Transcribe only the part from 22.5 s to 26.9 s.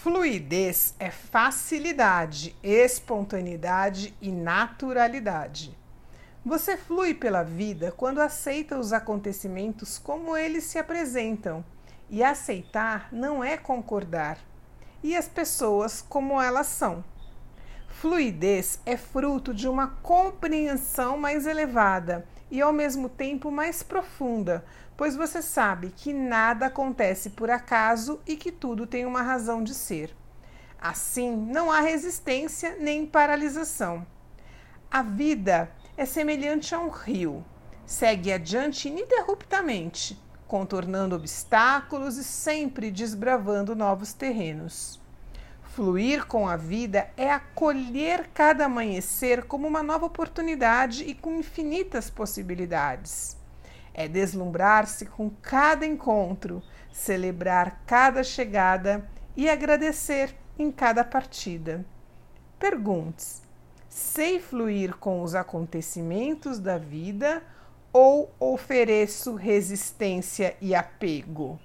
e ao mesmo tempo mais profunda, pois você sabe que nada